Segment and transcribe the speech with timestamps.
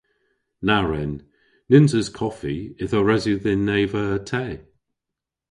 [0.67, 1.13] Na wren.
[1.69, 4.45] Nyns eus koffi ytho res yw dhyn eva te.